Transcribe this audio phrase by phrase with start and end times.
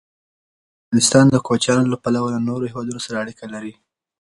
[0.85, 3.73] افغانستان د کوچیانو له پلوه له نورو هېوادونو سره اړیکې لري.